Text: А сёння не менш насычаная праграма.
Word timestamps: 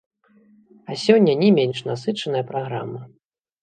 А 0.89 0.97
сёння 1.03 1.37
не 1.43 1.53
менш 1.61 1.85
насычаная 1.93 2.45
праграма. 2.53 3.01